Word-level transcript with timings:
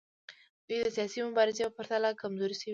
دوی 0.67 0.79
د 0.83 0.87
سیاسي 0.97 1.19
مبارزې 1.29 1.63
په 1.67 1.73
پرتله 1.77 2.09
کمزورې 2.21 2.55
شوي 2.59 2.67
دي 2.69 2.69